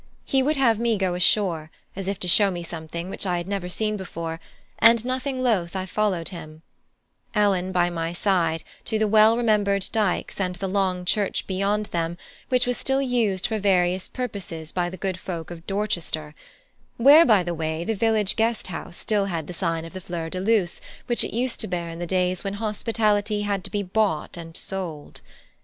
[0.25, 3.47] He would have me go ashore, as if to show me something which I had
[3.47, 4.39] never seen before;
[4.79, 6.63] and nothing loth I followed him,
[7.35, 12.17] Ellen by my side, to the well remembered Dykes, and the long church beyond them,
[12.49, 16.33] which was still used for various purposes by the good folk of Dorchester:
[16.97, 20.31] where, by the way, the village guest house still had the sign of the Fleur
[20.31, 23.83] de luce which it used to bear in the days when hospitality had to be
[23.83, 25.21] bought and sold.